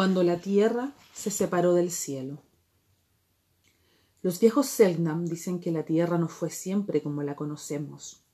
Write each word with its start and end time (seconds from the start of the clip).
cuando 0.00 0.22
la 0.22 0.40
tierra 0.40 0.94
se 1.12 1.30
separó 1.30 1.74
del 1.74 1.90
cielo. 1.90 2.38
Los 4.22 4.40
viejos 4.40 4.64
Selknam 4.66 5.26
dicen 5.26 5.60
que 5.60 5.72
la 5.72 5.84
tierra 5.84 6.16
no 6.16 6.26
fue 6.26 6.48
siempre 6.48 7.02
como 7.02 7.22
la 7.22 7.36
conocemos. 7.36 8.24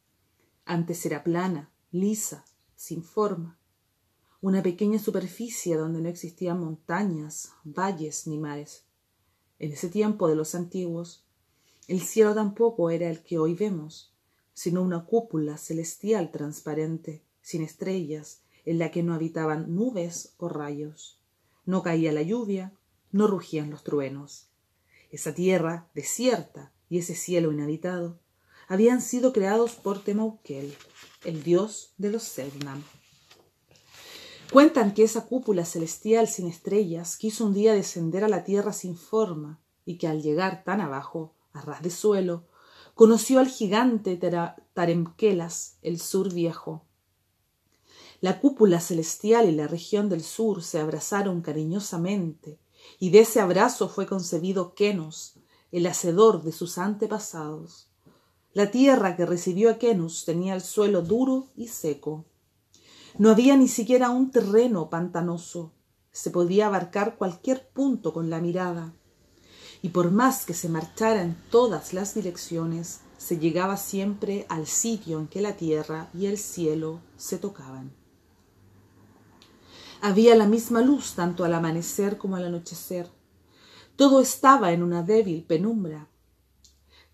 Antes 0.64 1.04
era 1.06 1.24
plana, 1.24 1.72
lisa, 1.90 2.44
sin 2.76 3.02
forma, 3.02 3.58
una 4.40 4.62
pequeña 4.62 5.00
superficie 5.00 5.74
donde 5.74 6.00
no 6.00 6.08
existían 6.08 6.60
montañas, 6.60 7.50
valles 7.64 8.28
ni 8.28 8.38
mares. 8.38 8.84
En 9.58 9.72
ese 9.72 9.88
tiempo 9.88 10.28
de 10.28 10.36
los 10.36 10.54
antiguos, 10.54 11.26
el 11.88 12.00
cielo 12.00 12.32
tampoco 12.32 12.90
era 12.90 13.10
el 13.10 13.24
que 13.24 13.40
hoy 13.40 13.54
vemos, 13.54 14.14
sino 14.54 14.82
una 14.82 15.04
cúpula 15.04 15.58
celestial 15.58 16.30
transparente, 16.30 17.24
sin 17.42 17.64
estrellas, 17.64 18.42
en 18.64 18.78
la 18.78 18.92
que 18.92 19.02
no 19.02 19.14
habitaban 19.14 19.74
nubes 19.74 20.36
o 20.38 20.48
rayos. 20.48 21.18
No 21.66 21.82
caía 21.82 22.12
la 22.12 22.22
lluvia, 22.22 22.72
no 23.12 23.26
rugían 23.26 23.70
los 23.70 23.84
truenos. 23.84 24.48
Esa 25.10 25.34
tierra 25.34 25.88
desierta 25.94 26.72
y 26.88 26.98
ese 26.98 27.14
cielo 27.14 27.52
inhabitado 27.52 28.18
habían 28.68 29.00
sido 29.00 29.32
creados 29.32 29.72
por 29.72 30.02
Temauquel, 30.02 30.74
el 31.24 31.42
dios 31.42 31.92
de 31.98 32.10
los 32.10 32.22
Selknam. 32.22 32.82
Cuentan 34.52 34.94
que 34.94 35.02
esa 35.02 35.26
cúpula 35.26 35.64
celestial 35.64 36.28
sin 36.28 36.46
estrellas 36.46 37.16
quiso 37.16 37.44
un 37.44 37.52
día 37.52 37.74
descender 37.74 38.22
a 38.22 38.28
la 38.28 38.44
tierra 38.44 38.72
sin 38.72 38.96
forma 38.96 39.60
y 39.84 39.98
que 39.98 40.06
al 40.06 40.22
llegar 40.22 40.62
tan 40.64 40.80
abajo, 40.80 41.34
a 41.52 41.62
ras 41.62 41.82
de 41.82 41.90
suelo, 41.90 42.44
conoció 42.94 43.40
al 43.40 43.48
gigante 43.48 44.18
Taremquelas, 44.72 45.78
el 45.82 46.00
sur 46.00 46.32
viejo. 46.32 46.85
La 48.20 48.40
cúpula 48.40 48.80
celestial 48.80 49.48
y 49.48 49.52
la 49.52 49.68
región 49.68 50.08
del 50.08 50.22
sur 50.22 50.62
se 50.62 50.80
abrazaron 50.80 51.42
cariñosamente, 51.42 52.58
y 52.98 53.10
de 53.10 53.20
ese 53.20 53.40
abrazo 53.40 53.88
fue 53.88 54.06
concebido 54.06 54.74
Kenos, 54.74 55.34
el 55.72 55.86
hacedor 55.86 56.42
de 56.42 56.52
sus 56.52 56.78
antepasados. 56.78 57.90
La 58.54 58.70
tierra 58.70 59.16
que 59.16 59.26
recibió 59.26 59.70
a 59.70 59.76
Kenus 59.76 60.24
tenía 60.24 60.54
el 60.54 60.62
suelo 60.62 61.02
duro 61.02 61.48
y 61.56 61.68
seco. 61.68 62.24
No 63.18 63.30
había 63.30 63.56
ni 63.56 63.68
siquiera 63.68 64.08
un 64.08 64.30
terreno 64.30 64.88
pantanoso. 64.88 65.72
Se 66.10 66.30
podía 66.30 66.68
abarcar 66.68 67.16
cualquier 67.18 67.68
punto 67.68 68.14
con 68.14 68.30
la 68.30 68.40
mirada. 68.40 68.94
Y 69.82 69.90
por 69.90 70.10
más 70.10 70.46
que 70.46 70.54
se 70.54 70.70
marchara 70.70 71.22
en 71.22 71.36
todas 71.50 71.92
las 71.92 72.14
direcciones, 72.14 73.00
se 73.18 73.38
llegaba 73.38 73.76
siempre 73.76 74.46
al 74.48 74.66
sitio 74.66 75.18
en 75.18 75.28
que 75.28 75.42
la 75.42 75.56
tierra 75.56 76.08
y 76.14 76.24
el 76.24 76.38
cielo 76.38 77.00
se 77.18 77.36
tocaban. 77.36 77.92
Había 80.00 80.34
la 80.36 80.46
misma 80.46 80.82
luz 80.82 81.14
tanto 81.14 81.44
al 81.44 81.54
amanecer 81.54 82.18
como 82.18 82.36
al 82.36 82.44
anochecer. 82.44 83.08
Todo 83.96 84.20
estaba 84.20 84.72
en 84.72 84.82
una 84.82 85.02
débil 85.02 85.44
penumbra. 85.44 86.08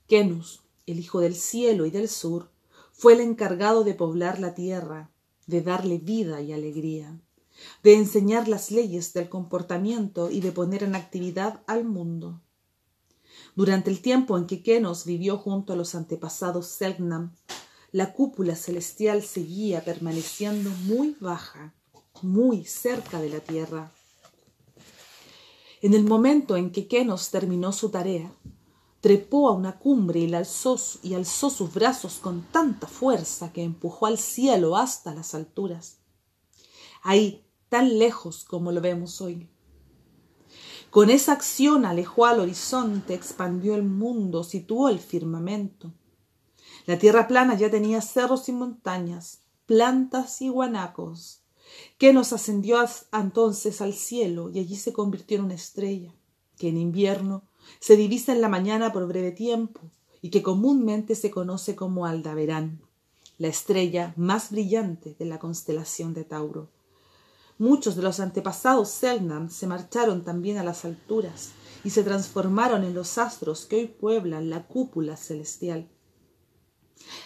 Kenus, 0.09 0.63
el 0.87 0.99
hijo 0.99 1.21
del 1.21 1.35
cielo 1.35 1.87
y 1.87 1.91
del 1.91 2.09
sur, 2.09 2.51
fue 2.93 3.15
el 3.15 3.21
encargado 3.21 3.85
de 3.85 3.95
poblar 3.95 4.41
la 4.41 4.55
tierra, 4.55 5.11
de 5.47 5.63
darle 5.63 5.99
vida 5.99 6.41
y 6.41 6.53
alegría, 6.53 7.21
de 7.83 7.95
enseñar 7.95 8.49
las 8.49 8.71
leyes 8.71 9.13
del 9.13 9.29
comportamiento 9.29 10.31
y 10.31 10.41
de 10.41 10.53
poner 10.53 10.83
en 10.83 10.95
actividad 10.95 11.63
al 11.67 11.85
mundo. 11.85 12.41
Durante 13.55 13.91
el 13.91 14.01
tiempo 14.01 14.37
en 14.39 14.47
que 14.47 14.63
Kenos 14.63 15.05
vivió 15.05 15.39
junto 15.39 15.73
a 15.73 15.77
los 15.77 15.95
antepasados 15.95 16.67
Selknam, 16.67 17.35
la 17.91 18.13
cúpula 18.13 18.57
celestial 18.57 19.23
seguía 19.23 19.85
permaneciendo 19.85 20.71
muy 20.85 21.17
baja, 21.21 21.75
muy 22.23 22.65
cerca 22.65 23.21
de 23.21 23.29
la 23.29 23.41
tierra. 23.41 23.93
En 25.81 25.95
el 25.95 26.05
momento 26.05 26.57
en 26.57 26.71
que 26.71 26.87
Kenos 26.87 27.31
terminó 27.31 27.73
su 27.73 27.91
tarea, 27.91 28.33
trepó 29.01 29.49
a 29.49 29.53
una 29.53 29.79
cumbre 29.79 30.21
y, 30.21 30.33
alzó, 30.33 30.79
y 31.03 31.15
alzó 31.15 31.51
sus 31.51 31.75
brazos 31.75 32.21
con 32.21 32.43
tanta 32.43 32.87
fuerza 32.87 33.53
que 33.53 33.65
empujó 33.65 34.07
al 34.07 34.17
cielo 34.17 34.77
hasta 34.77 35.13
las 35.13 35.35
alturas. 35.35 35.99
Ahí, 37.03 37.45
tan 37.69 37.99
lejos 37.99 38.45
como 38.45 38.71
lo 38.71 38.81
vemos 38.81 39.21
hoy. 39.21 39.49
Con 40.91 41.11
esa 41.11 41.33
acción 41.33 41.85
alejó 41.85 42.27
al 42.27 42.39
horizonte, 42.39 43.15
expandió 43.15 43.75
el 43.75 43.83
mundo, 43.83 44.45
situó 44.45 44.89
el 44.89 45.01
firmamento. 45.01 45.93
La 46.87 46.99
tierra 46.99 47.27
plana 47.27 47.57
ya 47.57 47.71
tenía 47.71 48.01
cerros 48.03 48.49
y 48.49 48.53
montañas, 48.53 49.41
plantas 49.67 50.43
y 50.43 50.49
guanacos, 50.49 51.42
que 51.99 52.13
nos 52.13 52.33
ascendió 52.33 52.79
entonces 53.13 53.81
al 53.81 53.95
cielo 53.95 54.51
y 54.51 54.59
allí 54.59 54.77
se 54.77 54.93
convirtió 54.93 55.39
en 55.39 55.45
una 55.45 55.55
estrella, 55.55 56.15
que 56.59 56.69
en 56.69 56.77
invierno 56.77 57.45
se 57.81 57.97
divisa 57.97 58.33
en 58.33 58.41
la 58.41 58.49
mañana 58.49 58.93
por 58.93 59.07
breve 59.07 59.33
tiempo 59.33 59.81
y 60.21 60.31
que 60.31 60.43
comúnmente 60.43 61.15
se 61.15 61.31
conoce 61.31 61.75
como 61.75 62.07
Aldaverán, 62.07 62.81
la 63.39 63.49
estrella 63.49 64.15
más 64.17 64.51
brillante 64.51 65.17
de 65.19 65.25
la 65.25 65.39
constelación 65.39 66.15
de 66.15 66.25
Tauro. 66.25 66.71
Muchos 67.59 67.97
de 67.97 68.03
los 68.03 68.21
antepasados 68.21 68.89
Selnam 68.89 69.51
se 69.51 69.67
marcharon 69.67 70.23
también 70.23 70.59
a 70.59 70.65
las 70.65 70.85
alturas 70.85 71.53
y 71.85 71.91
se 71.91 72.03
transformaron 72.03 72.85
en 72.85 72.95
los 72.95 73.19
astros 73.19 73.67
que 73.67 73.77
hoy 73.77 73.87
pueblan 73.87 74.51
la 74.51 74.67
cúpula 74.67 75.17
celestial. 75.17 75.89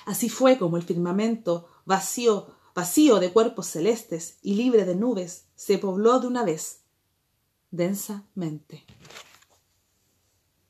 Así 0.04 0.28
fue 0.28 0.58
como 0.58 0.76
el 0.76 0.82
firmamento 0.82 1.68
vacío, 1.84 2.46
vacío 2.76 3.20
de 3.20 3.32
cuerpos 3.32 3.68
celestes 3.68 4.36
y 4.42 4.54
libre 4.54 4.84
de 4.84 4.94
nubes, 4.94 5.46
se 5.54 5.78
pobló 5.78 6.20
de 6.20 6.26
una 6.26 6.44
vez 6.44 6.82
densamente. 7.70 8.84